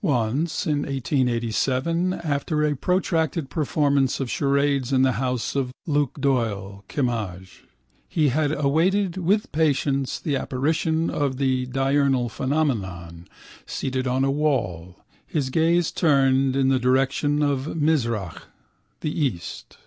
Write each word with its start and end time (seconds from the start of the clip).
Once, 0.00 0.64
in 0.64 0.82
1887, 0.82 2.12
after 2.12 2.62
a 2.62 2.76
protracted 2.76 3.50
performance 3.50 4.20
of 4.20 4.30
charades 4.30 4.92
in 4.92 5.02
the 5.02 5.14
house 5.18 5.56
of 5.56 5.72
Luke 5.88 6.20
Doyle, 6.20 6.84
Kimmage, 6.86 7.64
he 8.08 8.28
had 8.28 8.52
awaited 8.52 9.16
with 9.16 9.50
patience 9.50 10.20
the 10.20 10.36
apparition 10.36 11.10
of 11.10 11.36
the 11.36 11.66
diurnal 11.66 12.28
phenomenon, 12.28 13.26
seated 13.66 14.06
on 14.06 14.22
a 14.24 14.30
wall, 14.30 15.00
his 15.26 15.50
gaze 15.50 15.90
turned 15.90 16.54
in 16.54 16.68
the 16.68 16.78
direction 16.78 17.42
of 17.42 17.74
Mizrach, 17.76 18.42
the 19.00 19.10
east. 19.10 19.78